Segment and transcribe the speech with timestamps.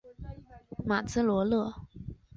[0.83, 1.71] 马兹罗勒。